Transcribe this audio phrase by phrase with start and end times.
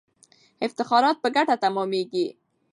[0.65, 2.27] افتخارات په ګټه تمامیږي.